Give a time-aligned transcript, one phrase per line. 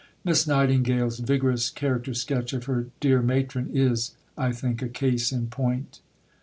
[0.23, 5.45] Miss Nightingale's vigorous character sketch of her "dear Matron" is, I think, a case in
[5.45, 5.99] point.